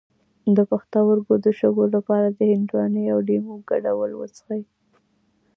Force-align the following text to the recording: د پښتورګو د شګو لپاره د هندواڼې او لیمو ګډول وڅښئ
د 0.55 0.57
پښتورګو 0.71 1.33
د 1.43 1.45
شګو 1.59 1.85
لپاره 1.95 2.27
د 2.37 2.39
هندواڼې 2.51 3.03
او 3.13 3.19
لیمو 3.27 3.55
ګډول 3.69 4.11
وڅښئ 4.15 4.63